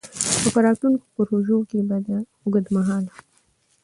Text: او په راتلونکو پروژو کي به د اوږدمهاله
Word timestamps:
او 0.43 0.49
په 0.53 0.59
راتلونکو 0.65 1.05
پروژو 1.15 1.57
کي 1.69 1.79
به 1.87 1.97
د 2.07 2.09
اوږدمهاله 2.43 3.13